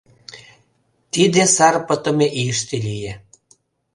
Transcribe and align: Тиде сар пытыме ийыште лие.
Тиде 1.13 1.43
сар 1.55 1.75
пытыме 1.87 2.27
ийыште 2.39 2.75
лие. 2.87 3.13